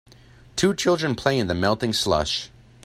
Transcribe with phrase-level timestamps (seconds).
[0.55, 2.49] Two children play in the melting slush.